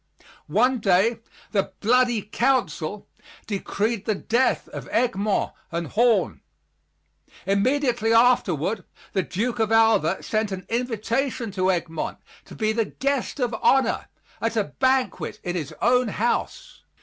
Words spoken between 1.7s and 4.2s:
"Bloody Council" decreed the